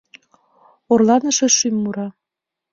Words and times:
Орланыше 0.93 1.47
шӱм 1.57 1.75
мура. 1.83 2.07